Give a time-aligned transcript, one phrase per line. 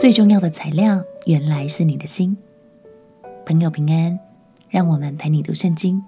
[0.00, 2.34] 最重要的材料原来是你的心。
[3.44, 4.18] 朋友平安，
[4.70, 6.02] 让我们陪你读圣经，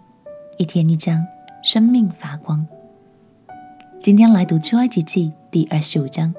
[0.57, 1.23] 一天一章，
[1.63, 2.67] 生命发光。
[4.01, 6.35] 今天来读出埃及记第二十五章。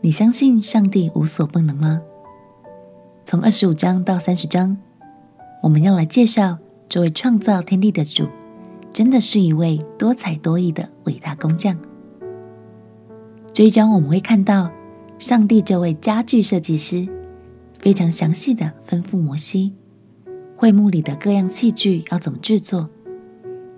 [0.00, 2.00] 你相信上帝无所不能吗？
[3.26, 4.78] 从二十五章到三十章，
[5.62, 6.56] 我们要来介绍
[6.88, 8.26] 这位创造天地的主，
[8.90, 11.76] 真的是一位多才多艺的伟大工匠。
[13.52, 14.72] 这一章我们会看到。
[15.24, 17.08] 上帝这位家具设计师
[17.78, 19.72] 非常详细的吩咐摩西，
[20.54, 22.90] 会幕里的各样器具要怎么制作，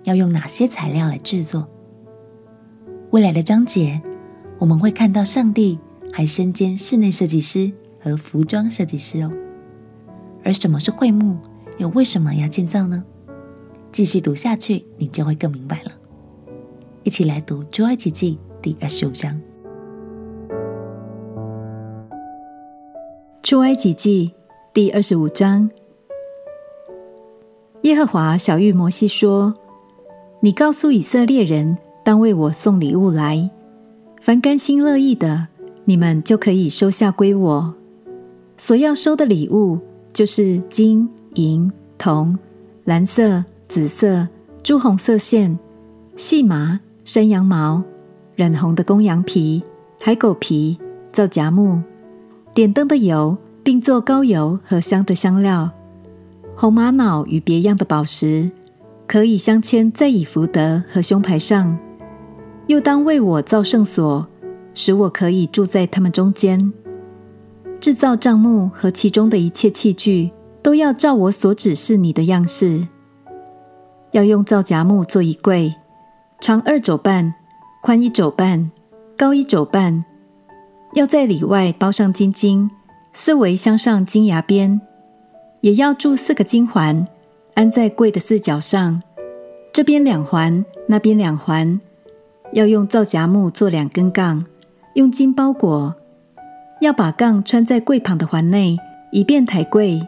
[0.03, 1.65] 要用哪些材料来制作。
[3.11, 4.01] 未来的章节，
[4.59, 5.79] 我们会看到上帝
[6.11, 9.31] 还身兼室内设计师和服装设计师哦。
[10.43, 11.37] 而什么是会幕，
[11.77, 13.05] 又为什么要建造呢？
[13.93, 15.91] 继续读下去，你就会更明白了。
[17.03, 19.39] 一起来读《出埃及记》第二十五章。
[23.47, 24.33] 出埃及记
[24.73, 25.69] 第二十五章，
[27.83, 29.53] 耶和华晓諭摩西说
[30.43, 33.49] ：“你告诉以色列人，当为我送礼物来，
[34.19, 35.47] 凡甘心乐意的，
[35.85, 37.73] 你们就可以收下归我。
[38.57, 39.79] 所要收的礼物，
[40.11, 42.37] 就是金银铜、
[42.83, 44.27] 蓝色、紫色、
[44.61, 45.57] 朱红色线、
[46.17, 47.81] 细麻、山羊毛、
[48.35, 49.63] 染红的公羊皮、
[50.01, 50.77] 海狗皮、
[51.13, 51.81] 皂荚木。”
[52.57, 55.69] 点灯的油，并做膏油和香的香料，
[56.55, 58.49] 红玛瑙与别样的宝石，
[59.05, 61.77] 可以镶嵌在以弗得和胸牌上。
[62.65, 64.25] 又当为我造圣所，
[64.73, 66.73] 使我可以住在他们中间。
[67.79, 70.31] 制造帐幕和其中的一切器具，
[70.63, 72.87] 都要照我所指示你的样式。
[74.13, 75.75] 要用皂荚木做一柜，
[76.39, 77.35] 长二肘半，
[77.83, 78.71] 宽一肘半，
[79.15, 80.03] 高一肘半。
[80.93, 82.69] 要在里外包上金经，
[83.13, 84.79] 四围镶上金牙边，
[85.61, 87.05] 也要铸四个金环，
[87.55, 89.01] 安在柜的四角上，
[89.73, 91.79] 这边两环，那边两环。
[92.53, 94.45] 要用皂荚木做两根杠，
[94.95, 95.93] 用金包裹。
[96.79, 98.77] 要把杠穿在柜旁的环内，
[99.11, 99.99] 以便抬柜。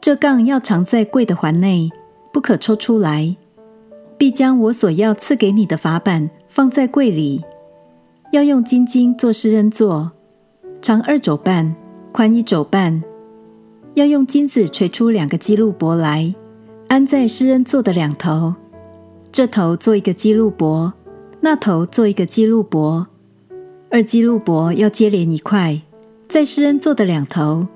[0.00, 1.90] 这杠要藏在柜的环内，
[2.32, 3.36] 不可抽出来。
[4.18, 7.44] 必将我所要赐给你的法板放在柜里。
[8.34, 10.10] 要用金经做施恩座，
[10.82, 11.72] 长二肘半，
[12.10, 13.00] 宽一肘半。
[13.94, 16.34] 要用金子锤出两个基路伯来，
[16.88, 18.52] 安在施恩座的两头。
[19.30, 20.92] 这头做一个基路伯，
[21.42, 23.06] 那头做一个基路伯。
[23.88, 25.80] 二基路伯要接连一块，
[26.28, 27.68] 在施恩座的两头。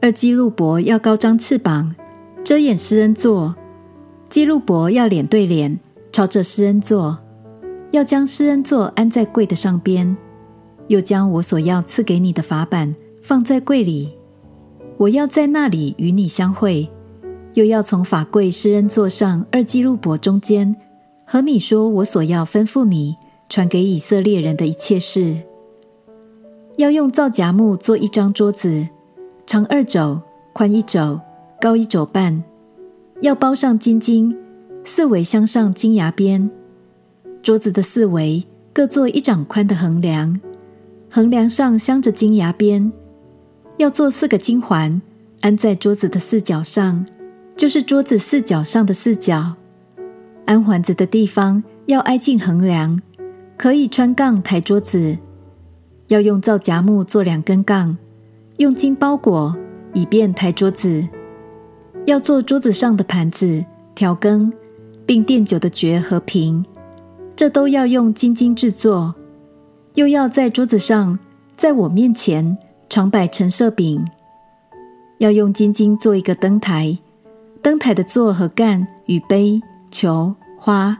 [0.00, 1.92] 二基路伯要高张翅膀，
[2.44, 3.56] 遮掩施恩座。
[4.30, 5.80] 基路伯要脸对脸，
[6.12, 7.18] 朝着施恩座。
[7.92, 10.16] 要将施恩座安在柜的上边，
[10.88, 14.12] 又将我所要赐给你的法版放在柜里。
[14.98, 16.88] 我要在那里与你相会，
[17.54, 20.74] 又要从法柜施恩座上二基路伯中间
[21.24, 23.16] 和你说我所要吩咐你
[23.48, 25.36] 传给以色列人的一切事。
[26.76, 28.86] 要用皂荚木做一张桌子，
[29.46, 30.20] 长二肘，
[30.52, 31.20] 宽一肘，
[31.60, 32.42] 高一肘半。
[33.22, 34.36] 要包上金经，
[34.84, 36.50] 四围镶上金牙边。
[37.46, 40.36] 桌子的四围各做一掌宽的横梁，
[41.08, 42.92] 横梁上镶着金牙边。
[43.76, 45.00] 要做四个金环，
[45.42, 47.06] 安在桌子的四角上，
[47.56, 49.54] 就是桌子四角上的四角。
[50.44, 53.00] 安环子的地方要挨近横梁，
[53.56, 55.16] 可以穿杠抬桌子。
[56.08, 57.96] 要用皂荚木做两根杠，
[58.56, 59.56] 用金包裹，
[59.94, 61.06] 以便抬桌子。
[62.06, 63.64] 要做桌子上的盘子、
[63.94, 64.52] 调羹，
[65.06, 66.66] 并垫酒的爵和瓶。
[67.36, 69.14] 这都要用金经制作，
[69.92, 71.18] 又要在桌子上，
[71.54, 72.56] 在我面前
[72.88, 74.02] 常摆陈设饼。
[75.18, 76.96] 要用金经做一个灯台，
[77.60, 79.60] 灯台的座和干与杯、
[79.90, 80.98] 球、花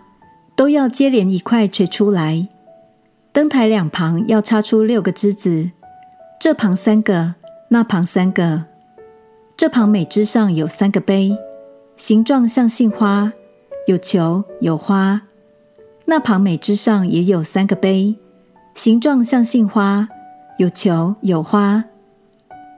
[0.55, 2.47] 都要接连一块锤出来。
[3.33, 5.71] 灯台两旁要插出六个枝子，
[6.39, 7.35] 这旁三个，
[7.71, 8.65] 那旁三个。
[9.57, 11.35] 这旁每枝上有三个杯，
[11.97, 13.33] 形状像杏花，
[13.87, 15.23] 有球有花。
[16.09, 18.15] 那旁每枝上也有三个杯，
[18.77, 20.09] 形状像杏花，
[20.57, 21.85] 有球有花。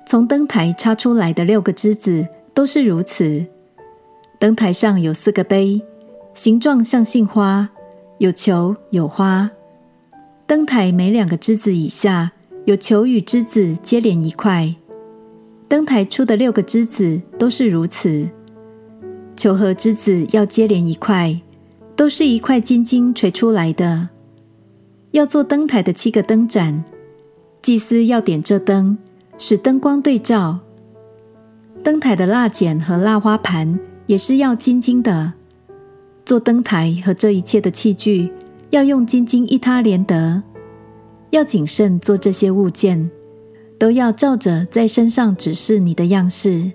[0.07, 3.45] 从灯台插出来的六个枝子都是如此。
[4.39, 5.83] 灯台上有四个杯，
[6.33, 7.69] 形状像杏花，
[8.17, 9.51] 有球有花。
[10.47, 12.33] 灯台每两个枝子以下
[12.65, 14.75] 有球与枝子接连一块。
[15.69, 18.27] 灯台出的六个枝子都是如此。
[19.37, 21.39] 球和枝子要接连一块。
[21.99, 24.11] 都是一块金晶锤出来的。
[25.11, 26.85] 要做灯台的七个灯盏，
[27.61, 28.97] 祭司要点这灯，
[29.37, 30.61] 使灯光对照。
[31.83, 35.33] 灯台的蜡剪和蜡花盘也是要金金的。
[36.25, 38.31] 做灯台和这一切的器具，
[38.71, 40.41] 要用金金一他连得。
[41.31, 43.11] 要谨慎做这些物件，
[43.77, 46.71] 都要照着在身上指示你的样式。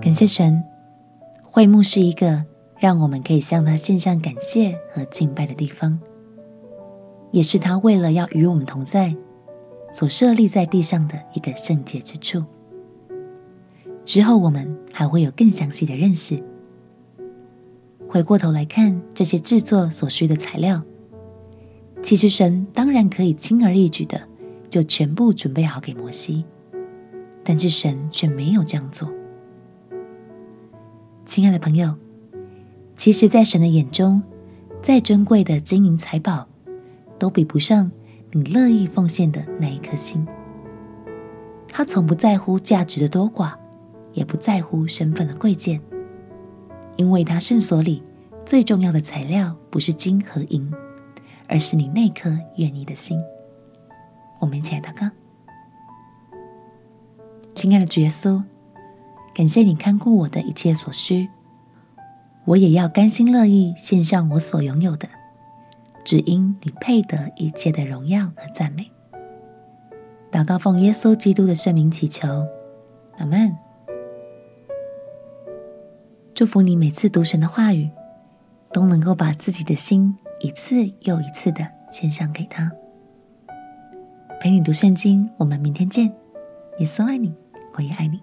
[0.00, 0.62] 感谢神，
[1.56, 2.44] 会幕是一个
[2.78, 5.98] 让我们可以向他献上感谢和敬拜的地方，
[7.30, 9.16] 也是他为了要与我们同在
[9.90, 12.44] 所设立在地上的一个圣洁之处。
[14.04, 16.38] 之后我们还会有更详细的认识。
[18.06, 20.82] 回过头来看这些制作所需的材料，
[22.02, 24.28] 其实神当然可以轻而易举的
[24.68, 26.44] 就全部准备好给摩西，
[27.42, 29.10] 但是神却没有这样做。
[31.36, 31.94] 亲爱的朋友，
[32.96, 34.22] 其实，在神的眼中，
[34.80, 36.48] 再珍贵的金银财宝，
[37.18, 37.92] 都比不上
[38.32, 40.26] 你乐意奉献的那一颗心。
[41.68, 43.52] 他从不在乎价值的多寡，
[44.14, 45.78] 也不在乎身份的贵贱，
[46.96, 48.02] 因为他圣所里
[48.46, 50.72] 最重要的材料不是金和银，
[51.48, 53.20] 而是你那颗愿意的心。
[54.40, 55.10] 我们一起来祷告，
[57.52, 58.42] 亲爱的主耶稣。
[59.36, 61.28] 感谢你看顾我的一切所需，
[62.46, 65.06] 我也要甘心乐意献上我所拥有的，
[66.02, 68.90] 只因你配得一切的荣耀和赞美。
[70.32, 72.26] 祷告奉耶稣基督的圣名祈求，
[73.18, 73.54] 阿门。
[76.32, 77.90] 祝福你每次读神的话语，
[78.72, 82.72] 都能够把自己的心一次又一次的献上给他。
[84.40, 86.10] 陪你读圣经，我们明天见。
[86.78, 87.34] 耶稣爱你，
[87.74, 88.18] 我也爱你。